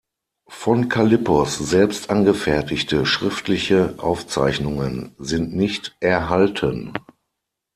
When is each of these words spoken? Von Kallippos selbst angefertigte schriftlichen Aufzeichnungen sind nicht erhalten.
Von 0.47 0.89
Kallippos 0.89 1.59
selbst 1.59 2.09
angefertigte 2.09 3.05
schriftlichen 3.05 3.99
Aufzeichnungen 3.99 5.13
sind 5.19 5.55
nicht 5.55 5.95
erhalten. 5.99 6.91